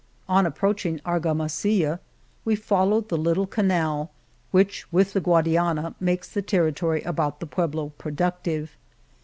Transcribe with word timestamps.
On 0.27 0.47
approaching 0.47 0.97
Argamasilla 1.05 1.99
we 2.43 2.55
followed 2.55 3.09
the 3.09 3.19
little 3.19 3.45
canal 3.45 3.95
log 3.95 3.97
Monteil 3.99 4.09
which, 4.49 4.91
with 4.91 5.13
the 5.13 5.21
Guadiana, 5.21 5.93
makes 5.99 6.27
the 6.27 6.41
territo 6.41 6.93
ry 6.93 7.01
about 7.05 7.39
the 7.39 7.45
pueblo 7.45 7.89
productive. 7.99 8.75